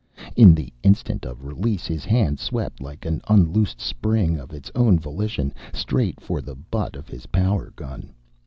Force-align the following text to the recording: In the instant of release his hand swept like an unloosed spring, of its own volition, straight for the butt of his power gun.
In 0.35 0.55
the 0.55 0.73
instant 0.81 1.25
of 1.27 1.45
release 1.45 1.85
his 1.85 2.05
hand 2.05 2.39
swept 2.39 2.81
like 2.81 3.05
an 3.05 3.21
unloosed 3.27 3.79
spring, 3.79 4.39
of 4.39 4.51
its 4.51 4.71
own 4.73 4.97
volition, 4.97 5.53
straight 5.73 6.19
for 6.19 6.41
the 6.41 6.55
butt 6.55 6.95
of 6.95 7.07
his 7.07 7.27
power 7.27 7.69
gun. 7.75 8.11